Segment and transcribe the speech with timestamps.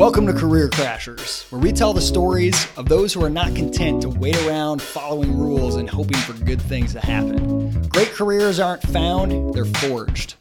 [0.00, 4.00] Welcome to Career Crashers, where we tell the stories of those who are not content
[4.00, 7.86] to wait around following rules and hoping for good things to happen.
[7.90, 10.36] Great careers aren't found, they're forged.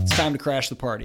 [0.00, 1.04] It's time to crash the party.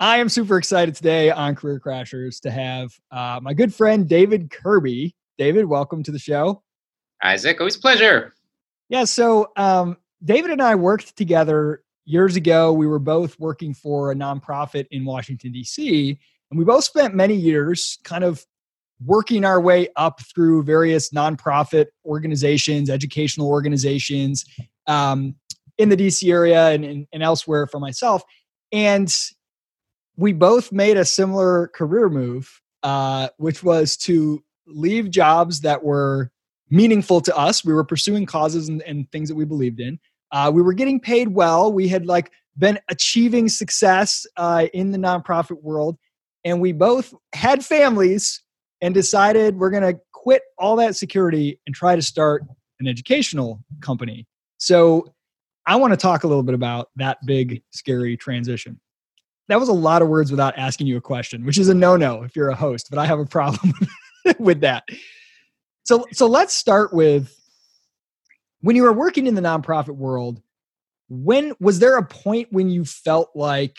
[0.00, 4.50] I am super excited today on Career Crashers to have uh, my good friend David
[4.50, 5.14] Kirby.
[5.36, 6.62] David, welcome to the show.
[7.22, 8.34] Isaac, always a pleasure.
[8.88, 12.72] Yeah, so um, David and I worked together years ago.
[12.72, 16.18] We were both working for a nonprofit in Washington, D.C.,
[16.50, 18.44] and we both spent many years kind of
[19.04, 24.44] working our way up through various nonprofit organizations, educational organizations
[24.86, 25.34] um,
[25.78, 28.22] in the DC area and, and, and elsewhere for myself.
[28.72, 29.14] And
[30.16, 36.30] we both made a similar career move, uh, which was to leave jobs that were
[36.70, 37.64] meaningful to us.
[37.64, 39.98] We were pursuing causes and, and things that we believed in.
[40.32, 41.72] Uh, we were getting paid well.
[41.72, 45.98] We had like been achieving success uh, in the nonprofit world,
[46.44, 48.42] and we both had families
[48.80, 52.44] and decided we're going to quit all that security and try to start
[52.78, 54.26] an educational company.
[54.58, 55.12] So,
[55.66, 58.80] I want to talk a little bit about that big, scary transition.
[59.48, 61.96] That was a lot of words without asking you a question, which is a no
[61.96, 63.74] no if you're a host, but I have a problem
[64.38, 64.84] with that.
[65.84, 67.36] So so let's start with
[68.60, 70.42] when you were working in the nonprofit world,
[71.08, 73.76] when was there a point when you felt like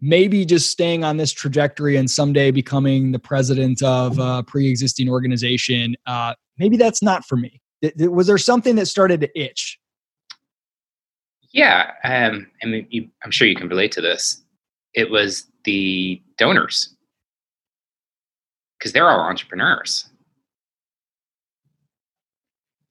[0.00, 5.96] maybe just staying on this trajectory and someday becoming the president of a pre-existing organization
[6.06, 7.60] uh, maybe that's not for me?
[7.98, 9.78] Was there something that started to itch?
[11.52, 14.42] Yeah um, I mean, you, i'm sure you can relate to this.
[14.94, 16.94] It was the donors.
[18.78, 20.08] Because they're all entrepreneurs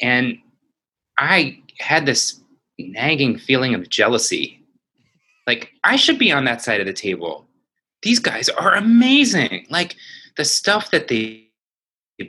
[0.02, 0.38] and
[1.17, 2.42] I had this
[2.80, 4.62] nagging feeling of jealousy.
[5.45, 7.47] Like, I should be on that side of the table.
[8.03, 9.66] These guys are amazing.
[9.69, 9.96] Like,
[10.35, 11.47] the stuff that they've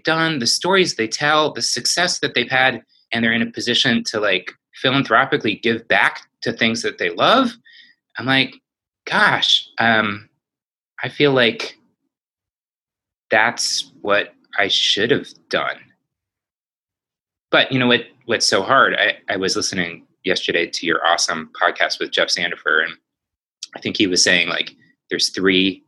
[0.05, 4.05] done, the stories they tell, the success that they've had, and they're in a position
[4.05, 7.51] to like philanthropically give back to things that they love.
[8.19, 8.55] I'm like,
[9.07, 10.29] gosh, um,
[11.03, 11.77] I feel like
[13.31, 15.79] that's what I should have done
[17.51, 18.03] but you know what?
[18.27, 18.95] What's so hard?
[18.95, 22.95] I, I was listening yesterday to your awesome podcast with Jeff Sandefer, and
[23.75, 24.75] I think he was saying like
[25.11, 25.85] there's three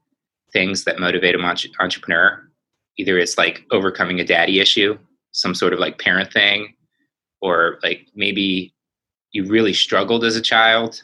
[0.53, 1.45] things that motivate an
[1.79, 2.43] entrepreneur.
[2.97, 4.99] Either it's like overcoming a daddy issue,
[5.33, 6.75] some sort of like parent thing,
[7.41, 8.75] or like maybe
[9.33, 11.03] you really struggled as a child,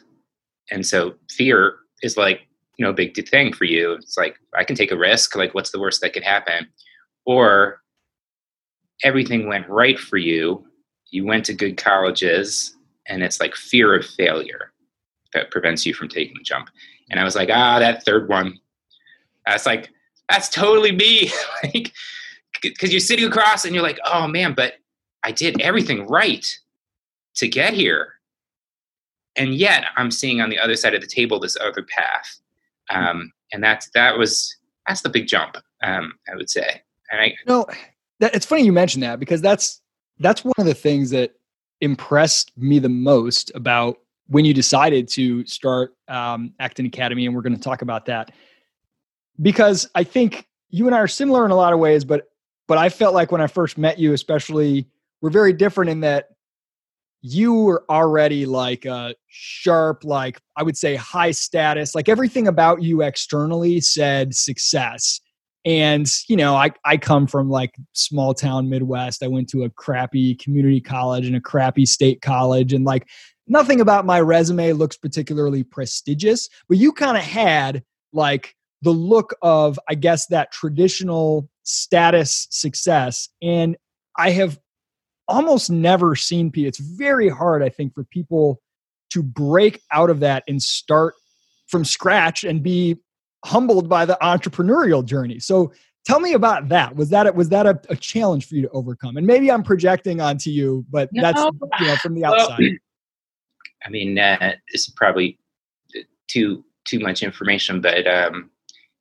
[0.71, 2.41] and so fear is like
[2.77, 3.93] you know big thing for you.
[3.93, 5.35] It's like I can take a risk.
[5.35, 6.67] Like what's the worst that could happen?
[7.25, 7.81] Or
[9.03, 10.65] everything went right for you,
[11.09, 12.75] you went to good colleges,
[13.07, 14.71] and it's like fear of failure
[15.33, 16.69] that prevents you from taking the jump.
[17.09, 18.59] And I was like, ah, that third one.
[19.45, 19.89] That's like,
[20.29, 21.31] that's totally me.
[21.63, 21.93] like,
[22.61, 24.73] because you're sitting across and you're like, oh man, but
[25.23, 26.45] I did everything right
[27.35, 28.13] to get here.
[29.35, 32.39] And yet I'm seeing on the other side of the table this other path.
[32.89, 34.55] Um, and that's, that was,
[34.87, 36.81] that's the big jump, um, I would say.
[37.11, 37.65] And I, no,
[38.19, 39.81] that, it's funny you mentioned that because that's
[40.19, 41.33] that's one of the things that
[41.81, 43.97] impressed me the most about
[44.27, 48.31] when you decided to start um, Academy, and we're going to talk about that.
[49.41, 52.29] Because I think you and I are similar in a lot of ways, but
[52.67, 54.87] but I felt like when I first met you, especially,
[55.21, 56.29] we're very different in that
[57.21, 62.81] you were already like a sharp, like I would say high status, like everything about
[62.81, 65.21] you externally said success
[65.67, 69.21] and you know i i come from like small town midwest.
[69.21, 73.07] I went to a crappy community college and a crappy state college and like
[73.47, 77.83] nothing about my resume looks particularly prestigious but you kind of had
[78.13, 83.27] like the look of i guess that traditional status success.
[83.41, 83.75] And
[84.17, 84.57] i have
[85.27, 88.61] almost never seen people it's very hard i think for people
[89.09, 91.13] to break out of that and start
[91.67, 92.95] from scratch and be
[93.47, 95.39] humbled by the entrepreneurial journey.
[95.39, 95.71] So
[96.05, 96.95] tell me about that.
[96.95, 99.17] Was that a, was that a, a challenge for you to overcome?
[99.17, 101.21] And maybe I'm projecting onto you, but no.
[101.21, 101.41] that's
[101.79, 102.59] you know from the outside.
[102.59, 102.69] Well,
[103.85, 105.39] I mean, uh, this is probably
[106.27, 108.49] too too much information, but um,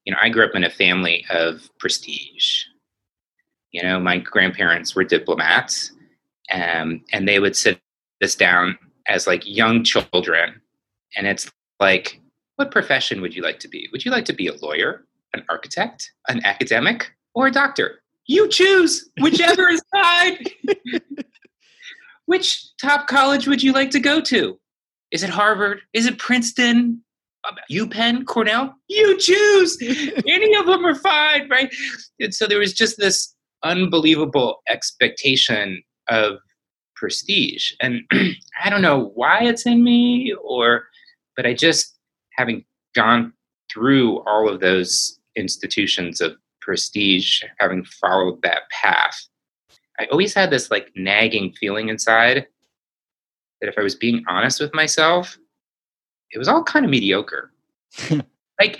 [0.04, 2.64] you know, I grew up in a family of prestige.
[3.72, 5.92] You know, my grandparents were diplomats,
[6.52, 7.78] um, and they would sit
[8.22, 8.78] us down
[9.08, 10.60] as like young children,
[11.16, 11.50] and it's
[11.81, 12.20] like
[12.56, 13.88] what profession would you like to be?
[13.93, 18.03] Would you like to be a lawyer, an architect, an academic, or a doctor?
[18.26, 20.38] You choose whichever is fine.
[22.25, 24.58] which top college would you like to go to?
[25.12, 25.81] Is it Harvard?
[25.93, 27.03] Is it Princeton?
[27.44, 28.75] Uh, UPenn, Cornell?
[28.88, 29.79] You choose.
[30.26, 31.73] Any of them are fine, right?
[32.19, 36.38] And so there was just this unbelievable expectation of
[36.97, 37.73] prestige.
[37.81, 40.88] And I don't know why it's in me or,
[41.37, 41.95] but I just,
[42.37, 43.33] having gone
[43.73, 49.27] through all of those institutions of prestige, having followed that path,
[49.99, 52.47] I always had this like nagging feeling inside
[53.61, 55.38] that if I was being honest with myself,
[56.31, 57.53] it was all kind of mediocre.
[58.11, 58.79] like,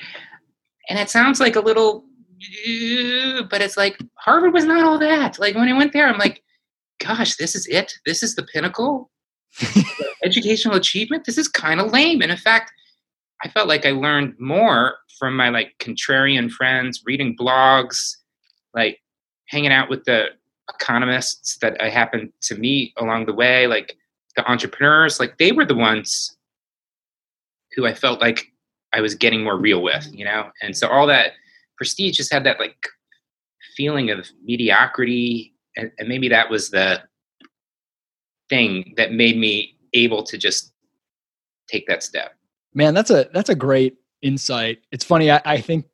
[0.89, 2.05] and it sounds like a little,
[3.49, 5.39] but it's like Harvard was not all that.
[5.39, 6.43] Like when I went there, I'm like,
[6.99, 7.95] gosh, this is it.
[8.05, 9.11] This is the pinnacle.
[10.25, 11.25] Educational achievement.
[11.25, 12.21] This is kind of lame.
[12.21, 12.73] And in fact,
[13.43, 18.17] I felt like I learned more from my like contrarian friends, reading blogs,
[18.75, 19.01] like
[19.47, 20.29] hanging out with the
[20.69, 23.97] economists that I happened to meet along the way, like
[24.37, 26.37] the entrepreneurs, like they were the ones
[27.75, 28.53] who I felt like
[28.93, 30.51] I was getting more real with, you know?
[30.63, 31.33] And so all that
[31.77, 32.77] prestige just had that like
[33.77, 35.55] feeling of mediocrity.
[35.77, 37.03] And, and maybe that was the
[38.49, 40.73] thing that made me able to just
[41.69, 42.35] take that step.
[42.77, 44.81] Man, that's a that's a great insight.
[44.93, 45.31] It's funny.
[45.31, 45.87] I, I think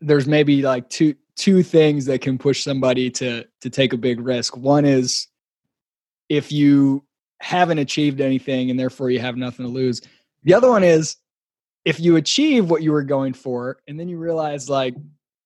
[0.00, 4.20] there's maybe like two two things that can push somebody to to take a big
[4.20, 4.56] risk.
[4.56, 5.28] One is
[6.28, 7.04] if you
[7.40, 10.00] haven't achieved anything and therefore you have nothing to lose.
[10.42, 11.16] The other one is
[11.84, 14.96] if you achieve what you were going for and then you realize like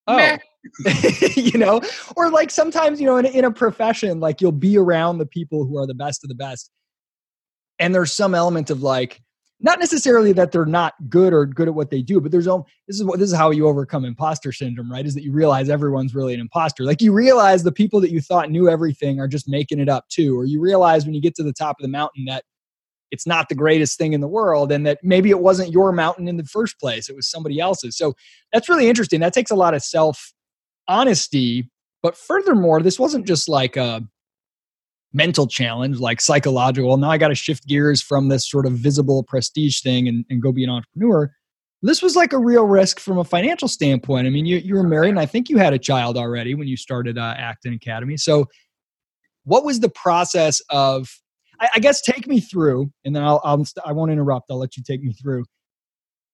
[0.07, 0.37] oh
[1.35, 1.79] you know
[2.15, 5.63] or like sometimes you know in, in a profession like you'll be around the people
[5.63, 6.71] who are the best of the best
[7.77, 9.21] and there's some element of like
[9.63, 12.67] not necessarily that they're not good or good at what they do, but there's all
[12.87, 15.05] this is what this is how you overcome imposter syndrome, right?
[15.05, 16.83] Is that you realize everyone's really an imposter.
[16.83, 20.07] Like you realize the people that you thought knew everything are just making it up
[20.09, 22.43] too, or you realize when you get to the top of the mountain that
[23.11, 26.27] it's not the greatest thing in the world and that maybe it wasn't your mountain
[26.27, 27.97] in the first place, it was somebody else's.
[27.97, 28.15] So
[28.51, 29.19] that's really interesting.
[29.19, 30.33] That takes a lot of self
[30.87, 31.69] honesty,
[32.01, 34.01] but furthermore, this wasn't just like a
[35.13, 36.95] mental challenge, like psychological.
[36.97, 40.41] Now I got to shift gears from this sort of visible prestige thing and, and
[40.41, 41.31] go be an entrepreneur.
[41.81, 44.27] This was like a real risk from a financial standpoint.
[44.27, 46.67] I mean, you, you were married and I think you had a child already when
[46.67, 48.17] you started uh, Acton Academy.
[48.17, 48.47] So,
[49.43, 51.09] what was the process of,
[51.59, 54.51] I, I guess, take me through, and then I'll, I'll, I won't interrupt.
[54.51, 55.45] I'll let you take me through.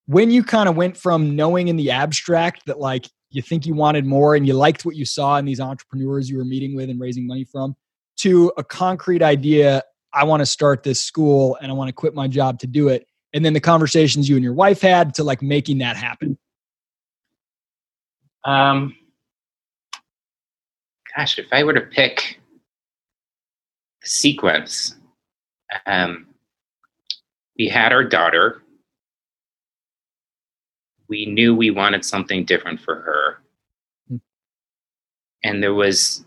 [0.07, 3.73] When you kind of went from knowing in the abstract that like you think you
[3.73, 6.89] wanted more and you liked what you saw in these entrepreneurs you were meeting with
[6.89, 7.75] and raising money from,
[8.17, 9.83] to a concrete idea
[10.13, 12.87] I want to start this school and I want to quit my job to do
[12.87, 13.07] it.
[13.33, 16.37] And then the conversations you and your wife had to like making that happen.
[18.43, 18.95] Um,
[21.15, 22.39] gosh, if I were to pick
[24.01, 24.95] the sequence,
[25.85, 26.25] um,
[27.59, 28.63] we had our daughter.
[31.09, 33.37] We knew we wanted something different for her.
[34.07, 34.17] Hmm.
[35.43, 36.25] And there was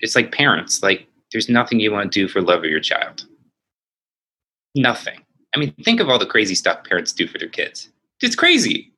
[0.00, 3.26] it's like parents like there's nothing you want to do for love of your child.
[4.74, 5.20] Nothing.
[5.54, 7.90] I mean think of all the crazy stuff parents do for their kids.
[8.20, 8.92] It's crazy.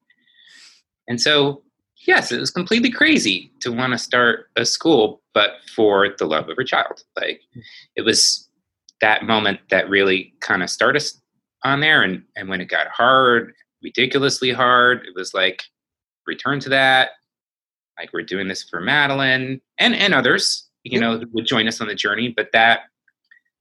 [1.09, 1.63] And so
[2.07, 6.49] yes it was completely crazy to want to start a school but for the love
[6.49, 7.05] of her child.
[7.17, 7.43] Like
[7.97, 8.49] it was
[9.01, 11.21] that moment that really kind of started us
[11.65, 15.63] on there and and when it got hard ridiculously hard it was like
[16.31, 17.11] return to that.
[17.99, 21.89] Like we're doing this for Madeline and and others, you know, would join us on
[21.89, 22.33] the journey.
[22.35, 22.81] But that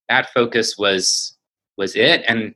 [0.08, 1.38] that focus was
[1.78, 2.24] was it.
[2.28, 2.54] And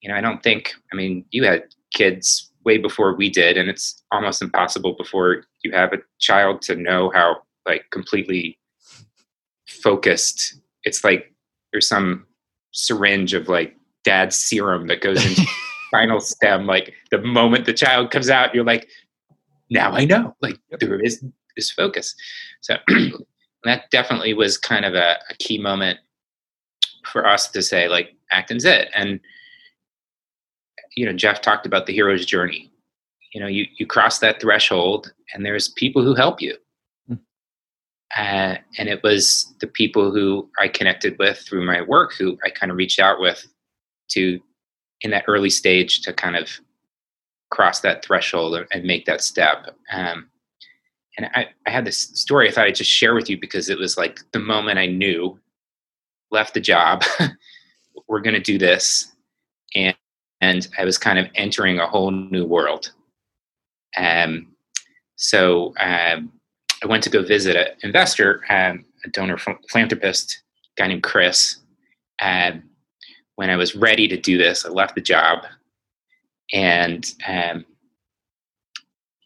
[0.00, 0.74] you know, I don't think.
[0.92, 5.72] I mean, you had kids way before we did, and it's almost impossible before you
[5.72, 8.58] have a child to know how like completely
[9.68, 10.60] focused.
[10.84, 11.32] It's like
[11.72, 12.26] there's some
[12.72, 15.46] syringe of like dad's serum that goes into
[15.88, 16.66] spinal stem.
[16.66, 18.88] Like the moment the child comes out, you're like,
[19.70, 21.24] now I know, like there is
[21.56, 22.14] this focus.
[22.60, 22.76] So
[23.64, 25.98] that definitely was kind of a, a, key moment
[27.10, 28.88] for us to say, like, Acton's it.
[28.94, 29.20] And,
[30.96, 32.72] you know, Jeff talked about the hero's journey.
[33.32, 36.56] You know, you, you cross that threshold and there's people who help you.
[37.08, 37.14] Hmm.
[38.16, 42.50] Uh, and it was the people who I connected with through my work who I
[42.50, 43.46] kind of reached out with
[44.10, 44.40] to
[45.02, 46.48] in that early stage to kind of
[47.50, 49.74] cross that threshold and make that step.
[49.92, 50.28] Um,
[51.16, 53.78] and I, I had this story I thought I'd just share with you because it
[53.78, 55.38] was like the moment I knew,
[56.30, 57.04] left the job,
[58.08, 59.12] we're going to do this.
[59.74, 59.96] And,
[60.40, 62.92] and I was kind of entering a whole new world.
[63.96, 64.48] Um,
[65.16, 66.32] so um,
[66.82, 70.42] I went to go visit an investor, um, a donor philanthropist,
[70.76, 71.58] guy named Chris.
[72.20, 72.62] um,
[73.36, 75.44] when I was ready to do this, I left the job,
[76.52, 77.64] and um,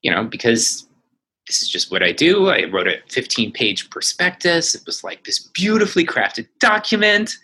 [0.03, 0.87] you know because
[1.47, 2.49] this is just what I do.
[2.49, 4.75] I wrote a 15 page prospectus.
[4.75, 7.37] It was like this beautifully crafted document.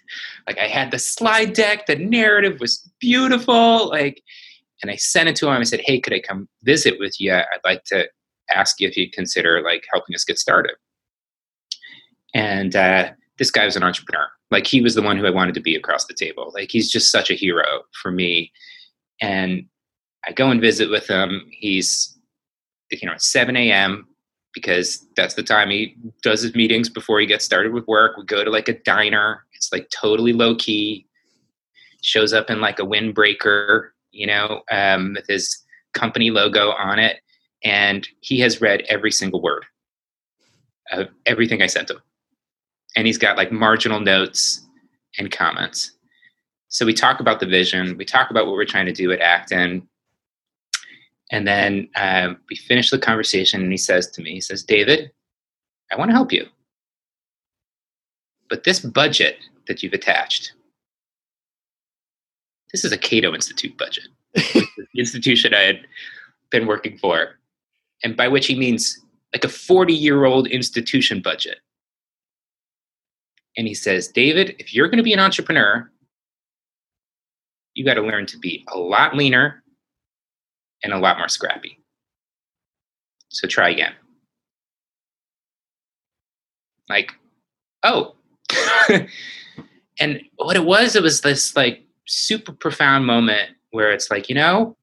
[0.47, 3.89] Like I had the slide deck, the narrative was beautiful.
[3.89, 4.23] Like,
[4.83, 5.55] and I sent it to him.
[5.55, 7.33] I said, Hey, could I come visit with you?
[7.33, 8.09] I'd like to
[8.51, 10.75] ask you if you'd consider like helping us get started.
[12.35, 14.27] And uh, this guy was an entrepreneur.
[14.51, 16.51] Like he was the one who I wanted to be across the table.
[16.55, 18.53] Like he's just such a hero for me.
[19.21, 19.67] And
[20.27, 21.47] I go and visit with him.
[21.51, 22.19] He's
[23.01, 24.07] you know, at 7 a.m.
[24.55, 28.17] because that's the time he does his meetings before he gets started with work.
[28.17, 29.45] We go to like a diner.
[29.55, 31.07] It's like totally low key.
[32.03, 35.63] Shows up in like a windbreaker, you know, um, with his
[35.95, 37.21] company logo on it.
[37.65, 39.65] And he has read every single word
[40.91, 42.01] of everything I sent him.
[42.97, 44.67] And he's got like marginal notes
[45.19, 45.93] and comments.
[46.69, 47.97] So we talk about the vision.
[47.97, 49.87] We talk about what we're trying to do at Acton.
[51.33, 55.11] And then um, we finish the conversation, and he says to me, he says, David,
[55.91, 56.47] I want to help you.
[58.51, 60.53] But this budget that you've attached,
[62.71, 65.81] this is a Cato Institute budget, the institution I had
[66.51, 67.39] been working for.
[68.05, 69.01] And by which he means
[69.33, 71.59] like a 40 year old institution budget.
[73.57, 75.91] And he says, David, if you're going to be an entrepreneur,
[77.75, 79.62] you got to learn to be a lot leaner
[80.83, 81.79] and a lot more scrappy.
[83.29, 83.95] So try again.
[86.89, 87.13] Like,
[87.83, 88.15] oh.
[90.01, 94.35] and what it was, it was this like super profound moment where it's like, you
[94.35, 94.77] know,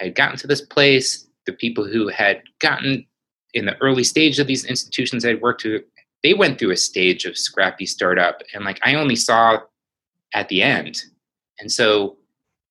[0.00, 3.06] I had gotten to this place, the people who had gotten
[3.54, 5.82] in the early stage of these institutions I'd worked with,
[6.22, 8.42] they went through a stage of scrappy startup.
[8.52, 9.60] And like I only saw
[10.34, 11.02] at the end.
[11.58, 12.18] And so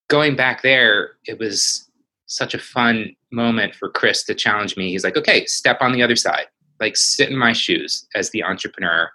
[0.09, 1.89] going back there, it was
[2.25, 4.91] such a fun moment for Chris to challenge me.
[4.91, 6.47] He's like, okay, step on the other side,
[6.79, 9.09] like sit in my shoes as the entrepreneur.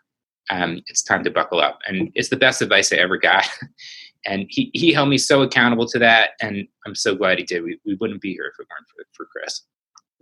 [0.50, 1.78] Um, it's time to buckle up.
[1.86, 3.46] And it's the best advice I ever got.
[4.26, 6.30] and he, he held me so accountable to that.
[6.40, 7.62] And I'm so glad he did.
[7.62, 9.62] We, we wouldn't be here if it weren't for, for Chris.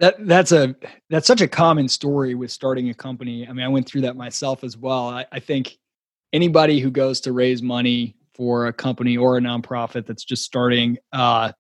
[0.01, 0.77] That that's a
[1.11, 3.49] that's such a common story with starting a company.
[3.49, 5.09] I mean, I went through that myself as well.
[5.09, 5.77] I, I think
[6.33, 10.97] anybody who goes to raise money for a company or a nonprofit that's just starting,
[11.13, 11.51] uh,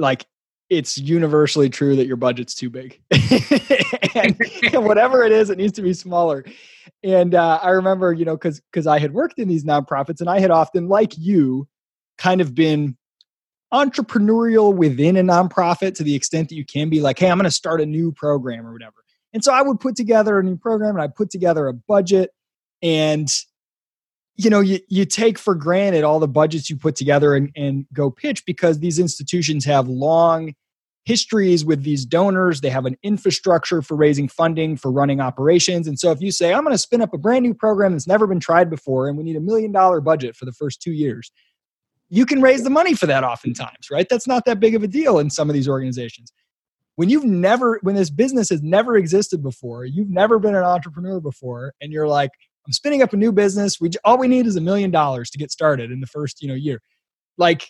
[0.00, 0.26] like
[0.70, 3.00] it's universally true that your budget's too big.
[4.12, 4.36] And,
[4.72, 6.44] whatever it is it needs to be smaller.
[7.04, 10.28] And uh, i remember you know because because i had worked in these nonprofits and
[10.28, 11.68] i had often like you
[12.18, 12.96] kind of been
[13.72, 17.44] entrepreneurial within a nonprofit to the extent that you can be like hey i'm going
[17.44, 18.96] to start a new program or whatever.
[19.32, 22.30] And so i would put together a new program and i put together a budget
[22.82, 23.28] and
[24.36, 27.86] you know you, you take for granted all the budgets you put together and, and
[27.92, 30.54] go pitch because these institutions have long
[31.04, 32.60] histories with these donors.
[32.60, 35.88] They have an infrastructure for raising funding for running operations.
[35.88, 38.06] And so if you say i'm going to spin up a brand new program that's
[38.06, 40.92] never been tried before and we need a million dollar budget for the first two
[40.92, 41.30] years
[42.10, 44.08] you can raise the money for that oftentimes right?
[44.08, 46.32] That's not that big of a deal in some of these organizations.
[46.96, 51.20] When you've never when this business has never existed before you've never been an entrepreneur
[51.20, 52.30] before and you're like
[52.66, 53.80] I'm spinning up a new business.
[53.80, 56.48] We all we need is a million dollars to get started in the first you
[56.48, 56.80] know year.
[57.38, 57.66] Like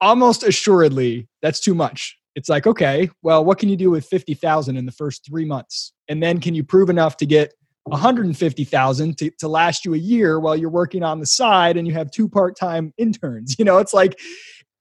[0.00, 2.16] almost assuredly, that's too much.
[2.34, 5.44] It's like okay, well, what can you do with fifty thousand in the first three
[5.44, 7.52] months, and then can you prove enough to get
[7.84, 11.94] 150,000 to, to last you a year while you're working on the side and you
[11.94, 13.56] have two part-time interns.
[13.58, 14.18] You know, it's like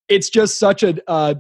[0.07, 1.36] it's just such a uh,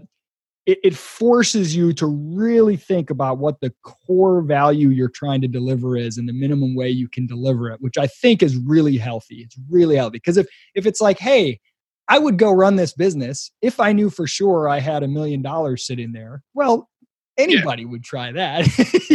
[0.69, 5.47] it, it forces you to really think about what the core value you're trying to
[5.47, 8.95] deliver is and the minimum way you can deliver it, which I think is really
[8.95, 9.37] healthy.
[9.37, 11.59] It's really healthy because if if it's like, hey,
[12.07, 15.41] I would go run this business if I knew for sure I had a million
[15.41, 16.43] dollars sitting there.
[16.53, 16.87] Well,
[17.35, 17.89] anybody yeah.
[17.89, 18.67] would try that,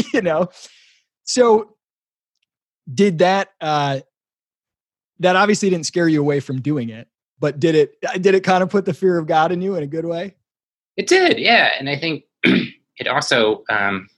[0.12, 0.48] you know.
[1.22, 1.76] So
[2.92, 4.00] did that uh
[5.20, 7.06] that obviously didn't scare you away from doing it,
[7.38, 9.84] but did it did it kind of put the fear of God in you in
[9.84, 10.34] a good way?
[10.96, 11.72] It did, yeah.
[11.78, 14.08] And I think it also um,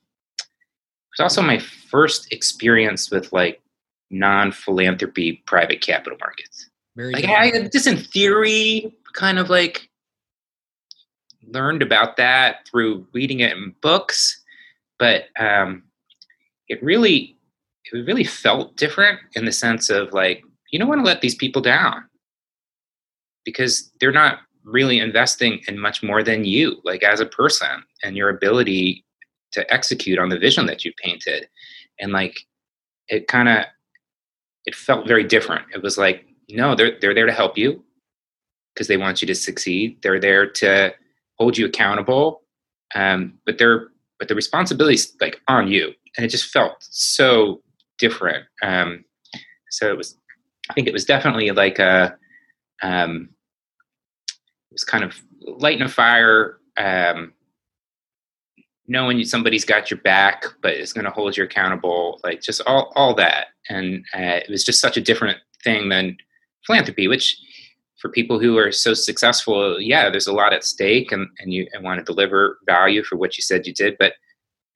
[1.17, 3.63] was also my first experience with like
[4.11, 6.69] non philanthropy private capital markets.
[6.97, 9.89] Very like I just in theory kind of like
[11.49, 14.43] learned about that through reading it in books,
[14.99, 15.83] but um,
[16.69, 17.37] it really
[17.93, 21.35] it really felt different in the sense of like you don't want to let these
[21.35, 22.05] people down
[23.45, 28.17] because they're not really investing in much more than you, like as a person and
[28.17, 29.05] your ability
[29.53, 31.49] to execute on the vision that you painted.
[31.99, 32.37] And like
[33.09, 33.65] it kind of
[34.67, 35.65] it felt very different.
[35.75, 37.83] It was like no, they're they're there to help you
[38.75, 39.99] because they want you to succeed.
[40.03, 40.93] They're there to
[41.39, 42.43] hold you accountable,
[42.95, 47.63] um, but they're but the responsibility's like on you, and it just felt so
[47.99, 48.45] different.
[48.63, 49.05] Um,
[49.71, 50.17] so it was,
[50.71, 52.17] I think it was definitely like a,
[52.83, 53.29] um,
[54.73, 56.59] was kind of lighting a fire.
[56.77, 57.33] Um,
[58.89, 62.93] knowing somebody's got your back but is going to hold you accountable like just all,
[62.97, 66.17] all that and uh, it was just such a different thing than
[66.67, 67.37] philanthropy which
[68.01, 71.67] for people who are so successful yeah there's a lot at stake and, and you
[71.73, 74.13] and want to deliver value for what you said you did but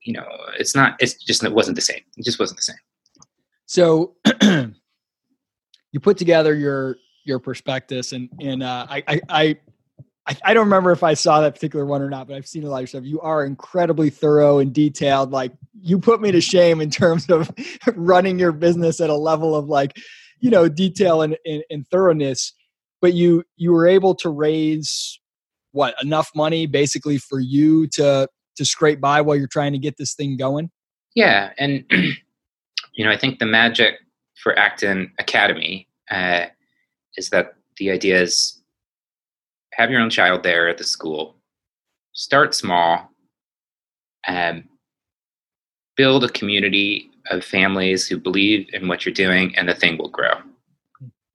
[0.04, 0.26] you know
[0.58, 2.76] it's not it's just it wasn't the same it just wasn't the same
[3.66, 4.16] so
[5.92, 9.56] you put together your your prospectus and and uh, I, I, I
[10.30, 12.62] I, I don't remember if I saw that particular one or not, but I've seen
[12.62, 13.04] a lot of stuff.
[13.04, 15.32] You are incredibly thorough and detailed.
[15.32, 17.50] Like you put me to shame in terms of
[17.96, 19.96] running your business at a level of like,
[20.38, 22.52] you know, detail and, and, and thoroughness.
[23.00, 25.18] But you you were able to raise
[25.72, 29.96] what enough money basically for you to to scrape by while you're trying to get
[29.96, 30.70] this thing going.
[31.16, 31.84] Yeah, and
[32.92, 33.94] you know, I think the magic
[34.42, 36.46] for Acton Academy uh,
[37.16, 38.59] is that the idea is
[39.80, 41.36] have your own child there at the school.
[42.12, 43.08] Start small.
[44.26, 44.64] and
[45.96, 50.08] build a community of families who believe in what you're doing, and the thing will
[50.08, 50.34] grow.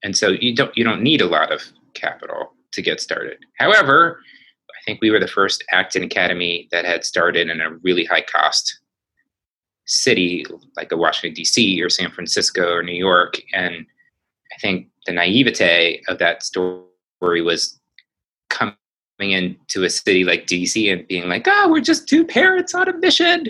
[0.04, 1.62] And so you don't you don't need a lot of
[1.94, 3.38] capital to get started.
[3.58, 4.20] However,
[4.70, 8.22] I think we were the first Acton Academy that had started in a really high
[8.22, 8.80] cost
[9.86, 10.46] city
[10.78, 11.82] like a Washington D.C.
[11.84, 13.86] or San Francisco or New York, and
[14.54, 17.80] I think the naivete of that story was
[18.50, 18.76] coming
[19.20, 22.98] into a city like DC and being like, oh, we're just two parents on a
[22.98, 23.48] mission.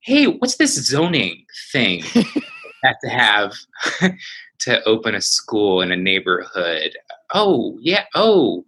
[0.00, 2.02] Hey, what's this zoning thing
[2.84, 3.54] have to have
[4.60, 6.96] to open a school in a neighborhood?
[7.34, 8.04] Oh, yeah.
[8.14, 8.64] Oh,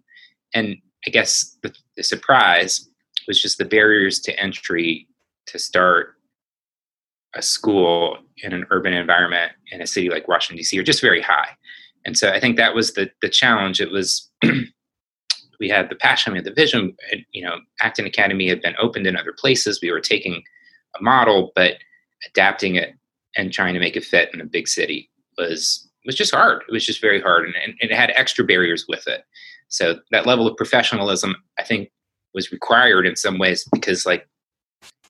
[0.53, 2.89] and I guess the, the surprise
[3.27, 5.07] was just the barriers to entry
[5.47, 6.15] to start
[7.35, 10.79] a school in an urban environment in a city like Washington D.C.
[10.79, 11.49] are just very high,
[12.05, 13.81] and so I think that was the the challenge.
[13.81, 14.29] It was
[15.59, 16.95] we had the passion, we had the vision.
[17.31, 19.79] You know, Acton Academy had been opened in other places.
[19.81, 20.43] We were taking
[20.99, 21.75] a model, but
[22.27, 22.93] adapting it
[23.35, 26.63] and trying to make it fit in a big city was was just hard.
[26.67, 29.25] It was just very hard, and, and it had extra barriers with it.
[29.67, 31.91] So that level of professionalism, I think,
[32.33, 34.27] was required in some ways because, like,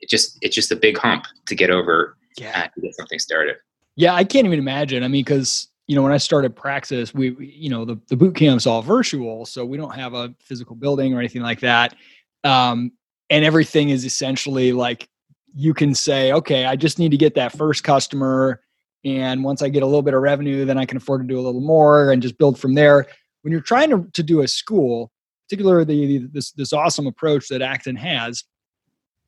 [0.02, 2.64] it just it's just a big hump to get over yeah.
[2.64, 3.56] Uh, to get something started.
[3.96, 5.04] Yeah, I can't even imagine.
[5.04, 8.36] I mean, because you know, when I started Praxis, we, you know, the, the boot
[8.36, 11.96] camp's all virtual, so we don't have a physical building or anything like that.
[12.44, 12.92] Um,
[13.30, 15.08] and everything is essentially like
[15.54, 18.62] you can say, okay, I just need to get that first customer.
[19.04, 21.40] And once I get a little bit of revenue, then I can afford to do
[21.40, 23.06] a little more and just build from there.
[23.44, 25.12] When you're trying to, to do a school,
[25.48, 28.44] particularly the, this, this awesome approach that Acton has,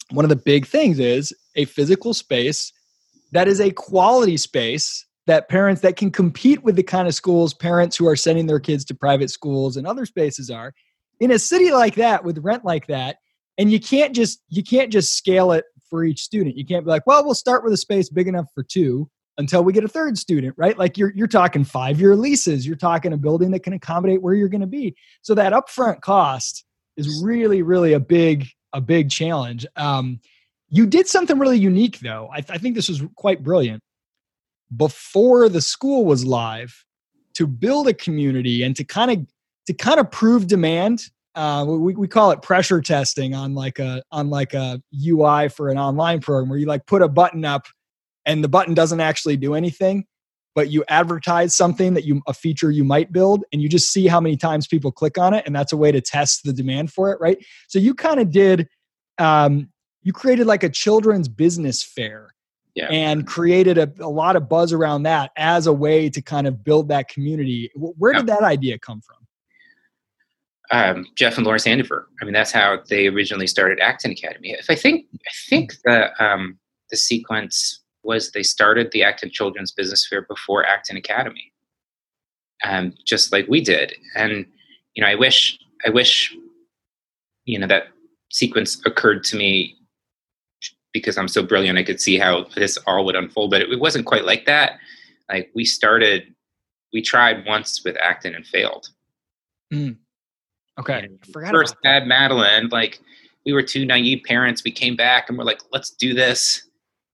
[0.09, 2.73] one of the big things is a physical space
[3.31, 7.53] that is a quality space that parents that can compete with the kind of schools
[7.53, 10.73] parents who are sending their kids to private schools and other spaces are.
[11.19, 13.17] In a city like that with rent like that
[13.57, 16.57] and you can't just you can't just scale it for each student.
[16.57, 19.63] You can't be like well we'll start with a space big enough for two until
[19.63, 20.77] we get a third student right?
[20.77, 22.65] Like you're you're talking 5 year leases.
[22.65, 24.95] You're talking a building that can accommodate where you're going to be.
[25.21, 26.63] So that upfront cost
[26.95, 29.65] is really really a big a big challenge.
[29.75, 30.21] Um,
[30.69, 32.29] you did something really unique though.
[32.31, 33.81] I, th- I think this was quite brilliant
[34.75, 36.85] before the school was live
[37.35, 39.27] to build a community and to kind of
[39.67, 41.09] to kind of prove demand.
[41.35, 45.69] Uh, we, we call it pressure testing on like a on like a ui for
[45.69, 47.67] an online program where you like put a button up
[48.25, 50.03] and the button doesn't actually do anything
[50.57, 54.07] but you advertise something that you a feature you might build and you just see
[54.07, 56.91] how many times people click on it and that's a way to test the demand
[56.91, 57.37] for it right?
[57.67, 58.67] So you kind of did
[59.19, 59.69] um,
[60.01, 62.33] you created like a children's business fair
[62.77, 62.87] yeah.
[62.91, 66.63] and created a, a, lot of buzz around that as a way to kind of
[66.63, 67.71] build that community.
[67.75, 69.17] Where did that idea come from?
[70.69, 72.03] Um, Jeff and Laura Sandefer.
[72.21, 74.51] I mean, that's how they originally started Acton Academy.
[74.51, 76.59] If I think, I think the um,
[76.91, 81.51] the sequence was they started the Acton Children's Business Fair before Acton Academy,
[82.63, 83.93] um, just like we did.
[84.15, 84.45] And
[84.93, 86.35] you know, I wish, I wish,
[87.45, 87.87] you know, that
[88.29, 89.77] sequence occurred to me
[90.97, 93.51] because I'm so brilliant, I could see how this all would unfold.
[93.51, 94.79] But it, it wasn't quite like that.
[95.29, 96.33] Like we started,
[96.93, 98.89] we tried once with Acton and failed.
[99.73, 99.97] Mm.
[100.79, 102.69] Okay, first had Madeline.
[102.69, 102.99] Like
[103.45, 104.63] we were two naive parents.
[104.63, 106.63] We came back and we're like, let's do this.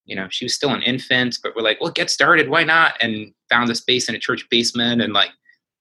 [0.06, 2.50] You know, she was still an infant, but we're like, well, get started.
[2.50, 2.96] Why not?
[3.02, 5.30] And found a space in a church basement and like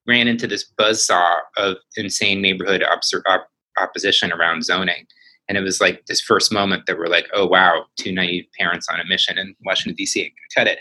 [0.06, 3.48] ran into this buzz saw of insane neighborhood op-
[3.80, 5.06] opposition around zoning.
[5.48, 8.88] And it was like this first moment that we're like, oh, wow, two naive parents
[8.88, 10.32] on a mission in Washington, D.C.
[10.54, 10.78] cut it.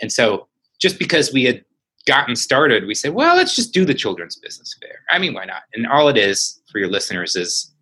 [0.00, 0.46] And so
[0.78, 1.64] just because we had
[2.06, 5.00] gotten started, we said, well, let's just do the children's business fair.
[5.10, 5.62] I mean, why not?
[5.74, 7.74] And all it is for your listeners is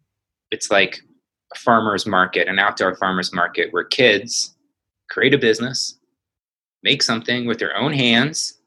[0.51, 1.01] it's like
[1.55, 4.57] a farmer's market, an outdoor farmer's market where kids
[5.11, 5.99] create a business,
[6.83, 8.59] make something with their own hands,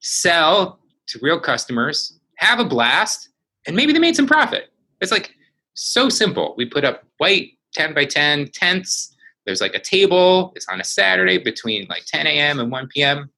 [0.00, 3.28] sell to real customers, have a blast,
[3.66, 4.72] and maybe they made some profit.
[5.00, 5.34] It's like
[5.74, 6.54] so simple.
[6.56, 9.16] We put up white 10 by 10 tents.
[9.46, 10.52] There's like a table.
[10.54, 12.60] It's on a Saturday between like 10 a.m.
[12.60, 13.30] and 1 p.m.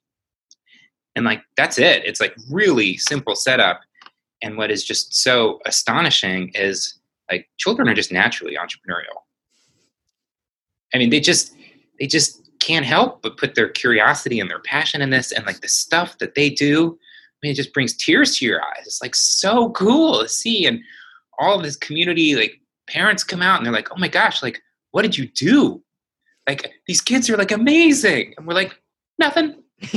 [1.16, 2.04] And like that's it.
[2.04, 3.80] It's like really simple setup.
[4.42, 6.98] And what is just so astonishing is
[7.30, 9.22] like children are just naturally entrepreneurial.
[10.92, 11.54] I mean, they just
[11.98, 15.60] they just can't help but put their curiosity and their passion in this and like
[15.60, 19.02] the stuff that they do I mean, it just brings tears to your eyes it's
[19.02, 20.80] like so cool to see and
[21.38, 24.60] all of this community like parents come out and they're like oh my gosh like
[24.92, 25.82] what did you do?
[26.48, 28.34] Like these kids are like amazing.
[28.36, 28.78] And we're like
[29.18, 29.62] nothing.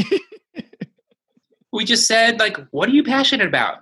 [1.73, 3.79] We just said like what are you passionate about?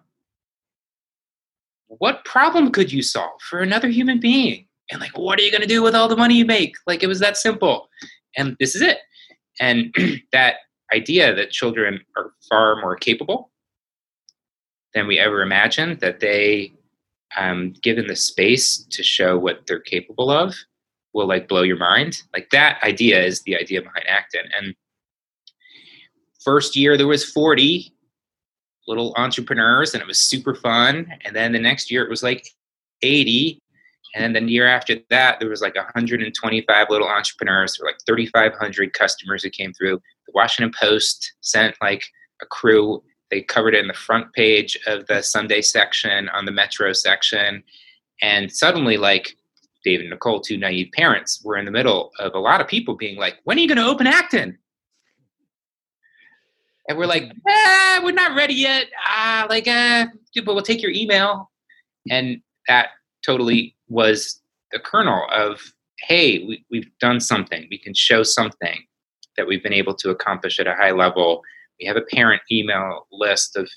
[1.88, 4.68] What problem could you solve for another human being?
[4.92, 6.76] And like what are you going to do with all the money you make?
[6.86, 7.88] Like it was that simple.
[8.36, 8.98] And this is it.
[9.62, 9.96] And
[10.34, 10.56] that
[10.94, 13.50] idea that children are far more capable
[14.94, 16.74] than we ever imagined, that they,
[17.38, 20.56] um, given the space to show what they're capable of,
[21.14, 22.22] will like blow your mind.
[22.34, 24.46] Like that idea is the idea behind Acton.
[24.58, 24.76] And
[26.44, 27.94] first year there was 40
[28.88, 31.12] little entrepreneurs and it was super fun.
[31.24, 32.48] And then the next year it was like
[33.02, 33.60] 80
[34.16, 37.78] and then the year after that, there was like 125 little entrepreneurs.
[37.78, 40.02] There were like 3,500 customers who came through.
[40.26, 42.04] The Washington Post sent like
[42.42, 43.04] a crew.
[43.32, 47.64] They covered it in the front page of the Sunday section, on the Metro section.
[48.22, 49.36] And suddenly, like
[49.84, 52.96] David and Nicole, two naive parents, were in the middle of a lot of people
[52.96, 54.58] being like, when are you going to open Acton?
[56.88, 58.86] And we're like, ah, we're not ready yet.
[59.08, 60.06] Ah, like, uh,
[60.46, 61.50] but we'll take your email.
[62.12, 62.90] And that
[63.26, 65.62] totally was the kernel of
[66.00, 68.84] hey we, we've done something we can show something
[69.38, 71.42] that we've been able to accomplish at a high level
[71.80, 73.70] we have a parent email list of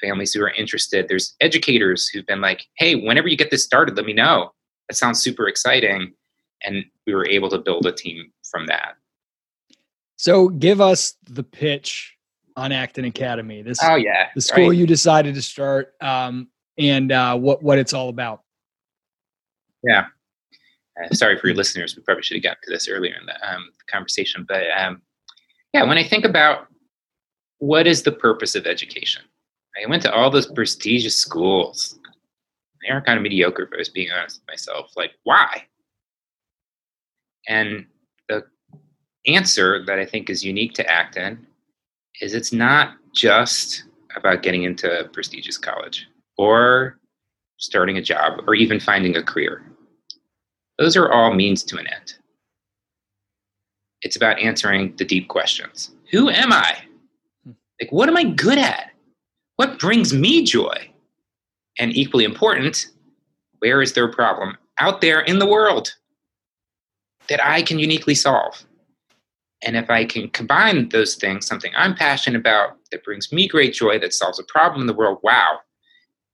[0.00, 3.96] families who are interested there's educators who've been like hey whenever you get this started
[3.96, 4.52] let me know
[4.88, 6.12] that sounds super exciting
[6.62, 8.96] and we were able to build a team from that
[10.16, 12.14] so give us the pitch
[12.56, 14.78] on acton academy this oh yeah the school right.
[14.78, 18.42] you decided to start um, and uh, what what it's all about
[19.86, 20.06] yeah.
[21.02, 21.96] Uh, sorry for your listeners.
[21.96, 24.44] We probably should have gotten to this earlier in the um, conversation.
[24.48, 25.02] But um,
[25.72, 26.66] yeah, when I think about
[27.58, 29.22] what is the purpose of education,
[29.82, 31.98] I went to all those prestigious schools.
[32.82, 34.92] They are kind of mediocre, if I was being honest with myself.
[34.96, 35.64] Like, why?
[37.48, 37.86] And
[38.28, 38.44] the
[39.26, 41.46] answer that I think is unique to Acton
[42.20, 43.84] is it's not just
[44.16, 46.06] about getting into a prestigious college
[46.38, 46.98] or
[47.58, 49.64] starting a job or even finding a career.
[50.78, 52.14] Those are all means to an end.
[54.02, 55.90] It's about answering the deep questions.
[56.10, 56.76] Who am I?
[57.80, 58.90] Like, what am I good at?
[59.56, 60.90] What brings me joy?
[61.78, 62.86] And equally important,
[63.58, 65.94] where is there a problem out there in the world
[67.28, 68.64] that I can uniquely solve?
[69.62, 73.74] And if I can combine those things, something I'm passionate about that brings me great
[73.74, 75.58] joy, that solves a problem in the world, wow,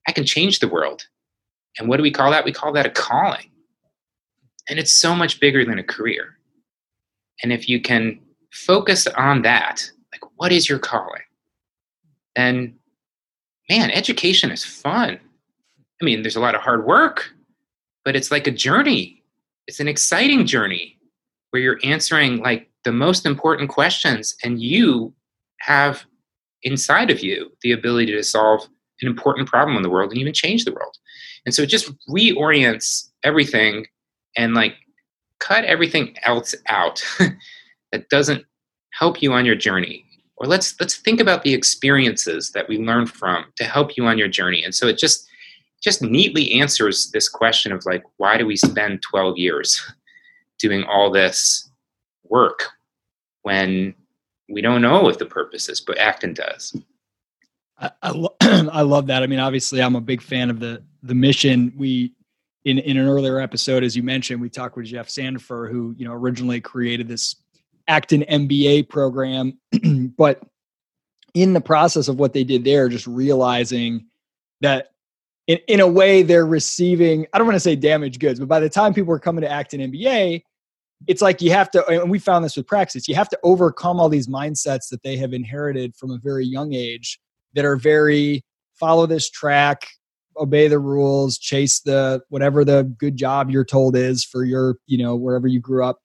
[0.07, 1.07] I can change the world.
[1.79, 2.45] And what do we call that?
[2.45, 3.51] We call that a calling.
[4.69, 6.37] And it's so much bigger than a career.
[7.43, 8.21] And if you can
[8.53, 11.23] focus on that, like what is your calling?
[12.37, 12.75] Then,
[13.69, 15.19] man, education is fun.
[16.01, 17.31] I mean, there's a lot of hard work,
[18.05, 19.23] but it's like a journey.
[19.67, 20.99] It's an exciting journey
[21.51, 25.15] where you're answering like the most important questions and you
[25.61, 26.05] have
[26.63, 28.67] inside of you the ability to solve
[29.01, 30.97] an important problem in the world and even change the world.
[31.45, 33.87] And so it just reorients everything
[34.37, 34.75] and like
[35.41, 37.03] cut everything else out
[37.93, 38.45] that doesn't
[38.93, 40.05] help you on your journey.
[40.43, 44.19] Or let's let's think about the experiences that we learn from to help you on
[44.19, 44.65] your journey.
[44.65, 45.29] And so it just
[45.81, 49.81] just neatly answers this question of like why do we spend 12 years
[50.59, 51.71] doing all this
[52.25, 52.65] work
[53.43, 53.95] when
[54.49, 56.77] we don't know what the purpose is, but Acton does.
[57.79, 59.23] I, I, lo- I, love that.
[59.23, 61.73] I mean, obviously, I'm a big fan of the the mission.
[61.77, 62.15] We
[62.65, 66.05] in in an earlier episode, as you mentioned, we talked with Jeff Sandefer, who you
[66.05, 67.37] know originally created this
[67.89, 69.59] Acton MBA program.
[70.17, 70.43] but
[71.35, 74.07] in the process of what they did there, just realizing
[74.61, 74.91] that
[75.47, 78.61] in, in a way they're receiving, I don't want to say damaged goods, but by
[78.61, 80.43] the time people are coming to Acton MBA,
[81.09, 83.99] it's like you have to, and we found this with Praxis, you have to overcome
[83.99, 87.19] all these mindsets that they have inherited from a very young age
[87.55, 88.45] that are very
[88.79, 89.87] follow this track,
[90.37, 94.99] obey the rules, chase the whatever the good job you're told is for your, you
[94.99, 95.99] know, wherever you grew up.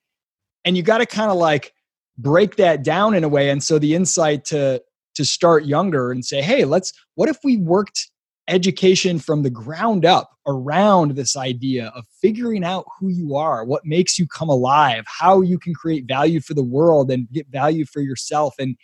[0.65, 1.74] And you got to kind of like
[2.17, 3.50] break that down in a way.
[3.50, 4.82] And so the insight to
[5.15, 8.10] to start younger and say, hey, let's what if we worked
[8.48, 13.86] education from the ground up around this idea of figuring out who you are, what
[13.86, 17.86] makes you come alive, how you can create value for the world and get value
[17.86, 18.78] for yourself and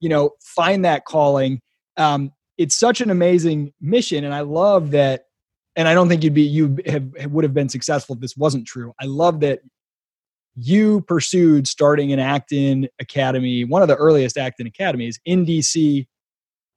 [0.00, 1.60] you know, find that calling.
[1.98, 5.24] Um, it's such an amazing mission and I love that
[5.76, 8.66] and I don't think you'd be you have, would have been successful if this wasn't
[8.66, 8.92] true.
[9.00, 9.60] I love that
[10.54, 16.06] you pursued starting an Acton Academy, one of the earliest Acton Academies in DC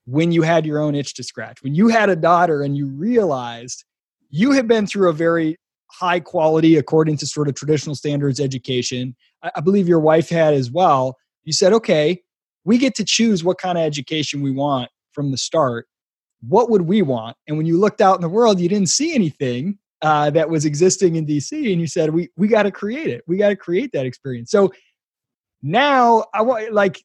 [0.05, 2.87] when you had your own itch to scratch, when you had a daughter and you
[2.87, 3.85] realized
[4.29, 5.57] you had been through a very
[5.91, 9.15] high quality, according to sort of traditional standards, education.
[9.43, 11.17] I, I believe your wife had as well.
[11.43, 12.21] You said, okay,
[12.65, 15.87] we get to choose what kind of education we want from the start.
[16.41, 17.37] What would we want?
[17.47, 20.65] And when you looked out in the world, you didn't see anything uh, that was
[20.65, 23.23] existing in DC, and you said, we we got to create it.
[23.25, 24.51] We got to create that experience.
[24.51, 24.71] So
[25.63, 27.01] now I want like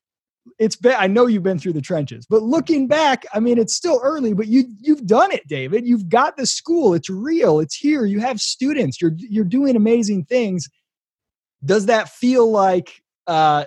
[0.58, 3.74] it's been i know you've been through the trenches but looking back i mean it's
[3.74, 5.87] still early but you you've done it david.
[5.87, 6.94] You've got the school.
[6.94, 7.61] It's real.
[7.61, 8.06] It's here.
[8.06, 9.00] You have students.
[9.00, 10.68] You're you're doing amazing things.
[11.64, 13.66] Does that feel like uh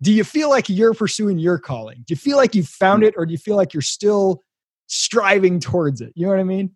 [0.00, 2.04] do you feel like you're pursuing your calling?
[2.06, 4.42] Do you feel like you found it or do you feel like you're still
[4.86, 6.12] striving towards it?
[6.14, 6.70] You know what i mean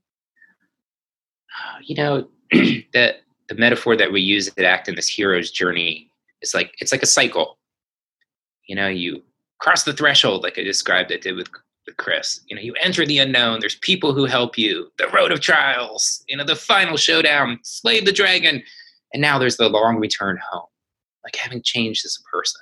[1.59, 3.15] Uh, you know the
[3.49, 6.11] the metaphor that we use at act in this hero's journey
[6.43, 7.59] is like it's like a cycle.
[8.67, 9.23] You know you
[9.59, 11.49] cross the threshold like i described it did with
[11.87, 12.41] with chris.
[12.49, 13.61] You know you enter the unknown.
[13.61, 14.91] There's people who help you.
[14.99, 16.25] The road of trials.
[16.29, 17.59] You know the final showdown.
[17.63, 18.63] Slay the dragon.
[19.13, 20.69] And now there's the long return home.
[21.25, 22.61] Like having changed as a person.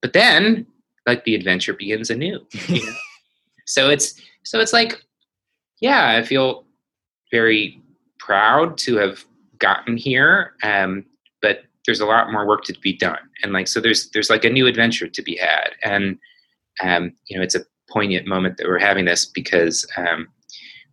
[0.00, 0.66] But then
[1.06, 2.92] like the adventure begins anew you know?
[3.66, 5.02] so it's so it's like
[5.80, 6.65] yeah i feel
[7.30, 7.80] very
[8.18, 9.24] proud to have
[9.58, 11.04] gotten here um,
[11.40, 13.18] but there's a lot more work to be done.
[13.42, 15.70] And like so there's there's like a new adventure to be had.
[15.82, 16.18] And
[16.82, 20.28] um, you know it's a poignant moment that we're having this because um,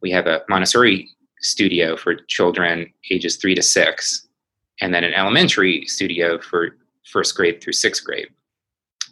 [0.02, 1.10] we have a montessori
[1.42, 4.28] studio for children ages three to six
[4.80, 6.78] and then an elementary studio for
[7.12, 8.28] first grade through sixth grade.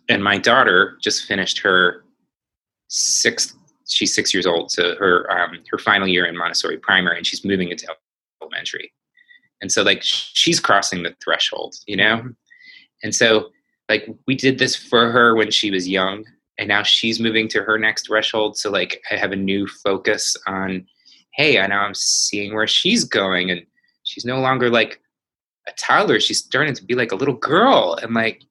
[0.07, 2.03] And my daughter just finished her
[2.87, 3.55] sixth
[3.91, 7.45] she's six years old so her um, her final year in montessori primary and she's
[7.45, 7.87] moving into
[8.41, 8.91] elementary.
[9.61, 12.29] And so like she's crossing the threshold you know?
[13.03, 13.49] And so
[13.89, 16.25] like we did this for her when she was young
[16.57, 18.57] and now she's moving to her next threshold.
[18.57, 20.85] So like i have a new focus on
[21.33, 23.61] hey i know i'm seeing where she's going and
[24.03, 24.99] she's no longer like
[25.67, 26.19] a toddler.
[26.19, 27.97] She's starting to be like a little girl.
[28.01, 28.43] And like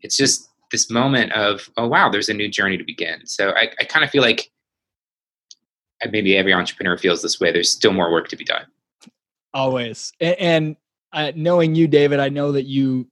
[0.00, 3.26] it's just this moment of oh wow there's a new journey to begin.
[3.26, 4.50] So i, I kind of feel like
[6.10, 8.64] maybe every entrepreneur feels this way there's still more work to be done.
[9.52, 10.12] Always.
[10.20, 10.76] And,
[11.10, 13.08] uh, knowing you david i know that you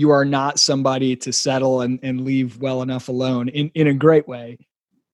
[0.00, 3.92] you are not somebody to settle and, and leave well enough alone in, in a
[3.92, 4.56] great way.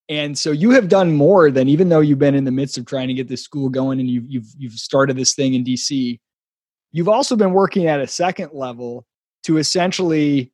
[0.08, 2.86] And so you have done more than even though you've been in the midst of
[2.86, 6.20] trying to get this school going and you've you've, you've started this thing in dc
[6.92, 9.04] you've also been working at a second level
[9.42, 10.52] to essentially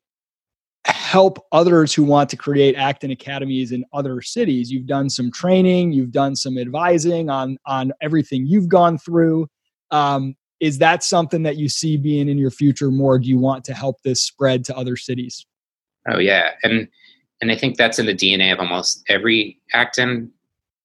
[0.86, 4.70] help others who want to create Acton academies in other cities.
[4.70, 9.46] You've done some training, you've done some advising on on everything you've gone through.
[9.90, 13.18] Um, is that something that you see being in your future more?
[13.18, 15.44] Do you want to help this spread to other cities?
[16.08, 16.88] Oh yeah, and
[17.40, 20.30] and I think that's in the DNA of almost every Acton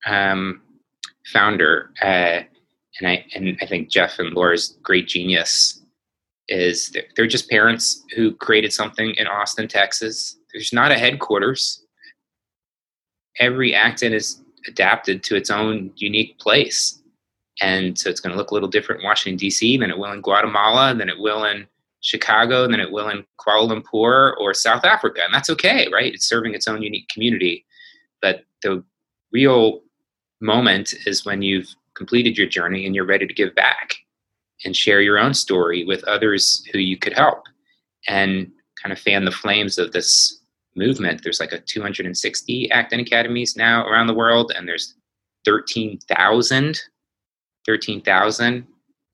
[0.06, 0.62] um,
[1.32, 1.92] founder.
[2.02, 2.42] Uh,
[3.00, 5.82] and I and I think Jeff and Laura's great genius
[6.48, 10.38] is they're, just parents who created something in Austin, Texas.
[10.54, 11.84] There's not a headquarters.
[13.40, 17.02] Every Acton is adapted to its own unique place.
[17.62, 19.78] And so it's going to look a little different in Washington, D.C.
[19.78, 21.68] than it will in Guatemala, than it will in
[22.02, 25.22] Chicago, than it will in Kuala Lumpur or South Africa.
[25.26, 26.14] And that's okay, right?
[26.14, 27.66] It's serving its own unique community.
[28.22, 28.84] But the
[29.32, 29.82] real
[30.40, 33.96] moment is when you've completed your journey and you're ready to give back
[34.66, 37.44] and share your own story with others who you could help
[38.08, 40.42] and kind of fan the flames of this
[40.76, 41.22] movement.
[41.24, 44.96] There's like a 260 Acton academies now around the world, and there's
[45.46, 46.80] 13,000
[47.68, 48.66] 13,000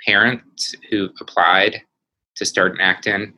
[0.06, 1.82] parents who applied
[2.36, 3.34] to start an Acton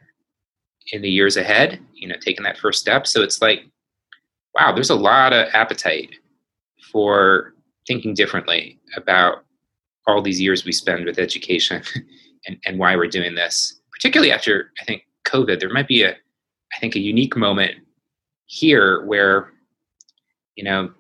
[0.92, 3.08] in the years ahead, you know, taking that first step.
[3.08, 3.62] So it's like,
[4.54, 6.16] wow, there's a lot of appetite
[6.92, 7.54] for
[7.88, 9.45] thinking differently about
[10.08, 11.82] all these years we spend with education
[12.48, 13.80] and, and why we're doing this.
[13.92, 17.76] Particularly after I think COVID, there might be a I think a unique moment
[18.46, 19.52] here where
[20.56, 20.92] you know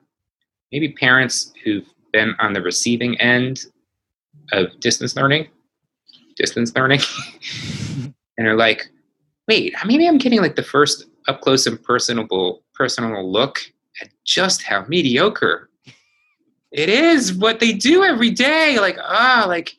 [0.71, 3.65] maybe parents who've been on the receiving end
[4.53, 5.47] of distance learning,
[6.35, 7.01] distance learning,
[8.37, 8.89] and are like,
[9.47, 13.59] wait, maybe I'm getting like the first up close and personable personal look
[14.01, 15.69] at just how mediocre
[16.71, 18.79] it is what they do every day.
[18.79, 19.75] Like, ah, oh, like,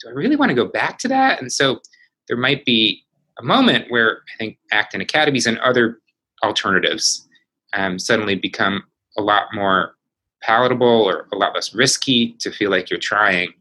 [0.00, 1.40] do I really want to go back to that?
[1.40, 1.80] And so
[2.28, 3.04] there might be
[3.38, 6.00] a moment where I think Acton Academies and other
[6.42, 7.28] alternatives
[7.74, 8.82] um, suddenly become
[9.16, 9.94] a lot more
[10.42, 13.52] palatable or a lot less risky to feel like you're trying.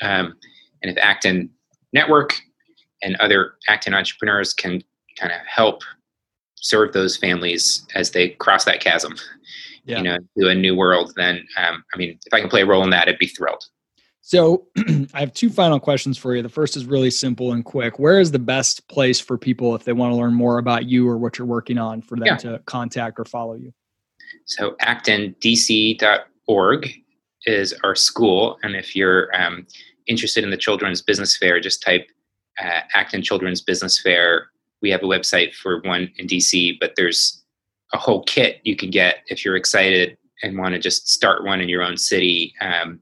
[0.00, 0.36] Um,
[0.82, 1.50] and if Acton
[1.92, 2.34] Network
[3.02, 4.82] and other Acton entrepreneurs can
[5.18, 5.82] kind of help
[6.56, 9.14] serve those families as they cross that chasm,
[9.84, 9.98] yeah.
[9.98, 12.66] you know, to a new world, then um, I mean, if I can play a
[12.66, 13.64] role in that, I'd be thrilled.
[14.20, 14.68] So
[15.14, 16.42] I have two final questions for you.
[16.42, 17.98] The first is really simple and quick.
[17.98, 21.08] Where is the best place for people if they want to learn more about you
[21.08, 22.36] or what you're working on for them yeah.
[22.36, 23.74] to contact or follow you?
[24.46, 26.90] So actondc.org
[27.46, 28.58] is our school.
[28.62, 29.66] And if you're um,
[30.06, 32.06] interested in the Children's Business Fair, just type
[32.62, 34.50] uh, Acton Children's Business Fair.
[34.80, 37.41] We have a website for one in DC, but there's
[37.92, 41.60] a whole kit you can get if you're excited and want to just start one
[41.60, 42.54] in your own city.
[42.60, 43.00] Um,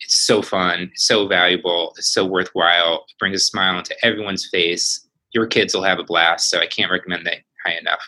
[0.00, 3.04] it's so fun, so valuable, it's so worthwhile.
[3.08, 5.06] It brings a smile into everyone's face.
[5.32, 6.50] Your kids will have a blast.
[6.50, 8.00] So I can't recommend that high enough.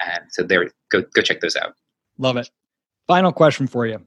[0.00, 1.74] Uh, so there, go go check those out.
[2.18, 2.50] Love it.
[3.06, 4.00] Final question for you,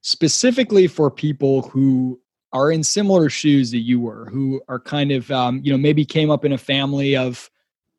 [0.00, 2.20] specifically for people who
[2.52, 6.04] are in similar shoes that you were, who are kind of um, you know maybe
[6.04, 7.50] came up in a family of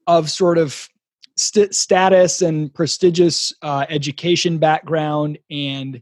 [0.07, 0.89] of sort of
[1.39, 6.01] st- status and prestigious uh, education background and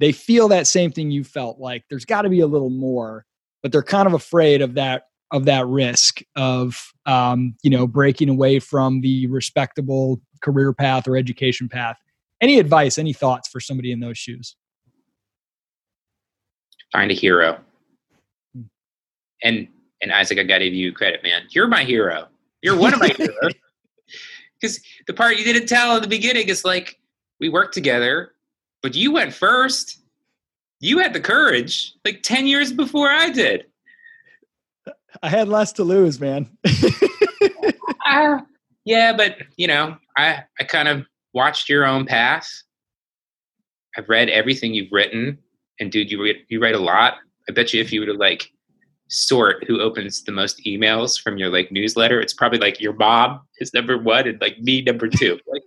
[0.00, 3.24] they feel that same thing you felt like there's got to be a little more
[3.62, 8.28] but they're kind of afraid of that of that risk of um, you know breaking
[8.28, 11.96] away from the respectable career path or education path.
[12.40, 14.56] Any advice any thoughts for somebody in those shoes?
[16.92, 17.58] Find a hero.
[18.54, 18.62] Hmm.
[19.42, 19.68] and
[20.02, 21.42] and isaac i gotta give you credit man.
[21.50, 22.28] You're my hero.
[22.60, 23.54] You're one of my heroes
[24.62, 26.98] because the part you didn't tell in the beginning is like
[27.40, 28.32] we worked together
[28.82, 30.00] but you went first.
[30.80, 33.66] You had the courage like 10 years before I did.
[35.22, 36.50] I had less to lose, man.
[38.06, 38.40] uh,
[38.84, 42.50] yeah, but you know, I I kind of watched your own path.
[43.96, 45.38] I've read everything you've written,
[45.78, 47.18] and dude, you read, you write a lot.
[47.48, 48.50] I bet you if you were to like
[49.12, 53.40] sort who opens the most emails from your like newsletter, it's probably like your mom
[53.58, 55.38] is number one and like me number two.
[55.52, 55.62] Like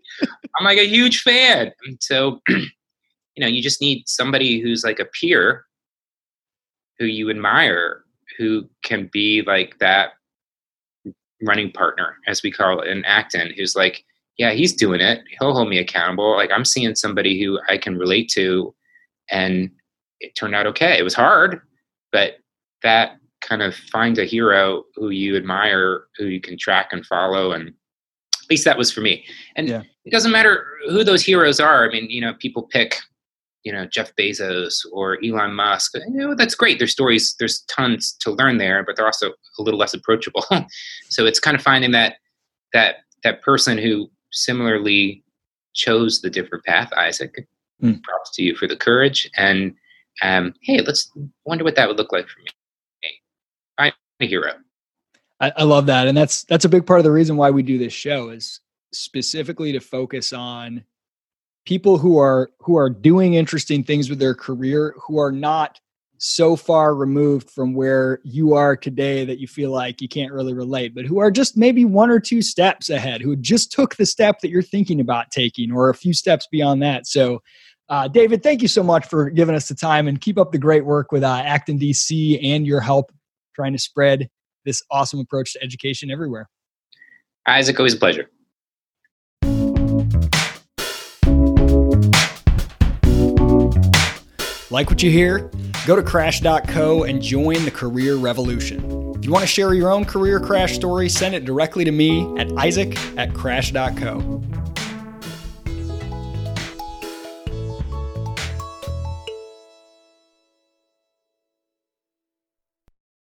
[0.58, 2.68] I'm like a huge fan, and so you
[3.38, 5.66] know you just need somebody who's like a peer
[6.98, 8.06] who you admire
[8.38, 10.12] who can be like that
[11.42, 14.06] running partner as we call it in acton who's like
[14.38, 15.22] yeah he's doing it.
[15.38, 16.36] He'll hold me accountable.
[16.36, 18.74] Like i'm seeing somebody who i can relate to.
[19.30, 19.72] And
[20.20, 20.98] it turned out okay.
[20.98, 21.62] It was hard
[22.12, 22.38] but
[22.82, 27.52] that kind of find a hero who you admire who you can track and follow
[27.52, 29.82] and at least that was for me and yeah.
[30.06, 32.98] it doesn't matter who those heroes are i mean you know people pick
[33.66, 35.96] you know Jeff Bezos or Elon Musk.
[35.96, 36.78] You know, that's great.
[36.78, 37.36] There's stories.
[37.40, 40.46] There's tons to learn there, but they're also a little less approachable.
[41.10, 42.18] so it's kind of finding that
[42.74, 45.24] that that person who similarly
[45.74, 46.94] chose the different path.
[46.94, 47.48] Isaac,
[47.82, 48.02] mm.
[48.04, 49.30] props to you for the courage.
[49.36, 49.74] And
[50.22, 51.12] um, hey, let's
[51.46, 52.48] wonder what that would look like for me.
[54.20, 54.54] A hero.
[55.40, 57.64] I, I love that, and that's that's a big part of the reason why we
[57.64, 58.62] do this show is
[58.94, 60.84] specifically to focus on
[61.66, 65.80] people who are who are doing interesting things with their career who are not
[66.18, 70.54] so far removed from where you are today that you feel like you can't really
[70.54, 74.06] relate, but who are just maybe one or two steps ahead, who just took the
[74.06, 77.06] step that you're thinking about taking, or a few steps beyond that.
[77.06, 77.42] So,
[77.90, 80.58] uh, David, thank you so much for giving us the time and keep up the
[80.58, 83.12] great work with uh, Acton DC and your help
[83.56, 84.30] trying to spread
[84.66, 86.50] this awesome approach to education everywhere.
[87.48, 88.30] Isaac, always a pleasure.
[94.72, 95.50] Like what you hear?
[95.86, 98.80] Go to crash.co and join the career revolution.
[99.16, 102.28] If you want to share your own career crash story, send it directly to me
[102.38, 104.44] at isaac at crash.co.